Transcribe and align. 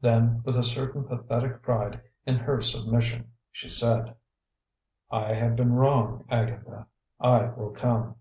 Then, 0.00 0.40
with 0.44 0.56
a 0.56 0.64
certain 0.64 1.04
pathetic 1.04 1.60
pride 1.60 2.00
in 2.24 2.36
her 2.38 2.62
submission, 2.62 3.32
she 3.52 3.68
said: 3.68 4.14
"I 5.10 5.34
have 5.34 5.56
been 5.56 5.74
wrong, 5.74 6.24
Agatha; 6.30 6.86
I 7.20 7.48
will 7.50 7.72
come." 7.72 8.16